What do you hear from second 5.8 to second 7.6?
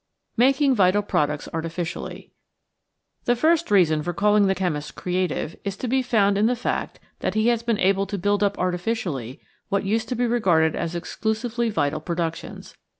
be found in the fact that he